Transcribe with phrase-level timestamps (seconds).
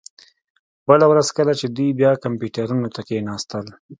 [0.87, 3.65] بله ورځ کله چې دوی بیا کمپیوټرونو ته کښیناستل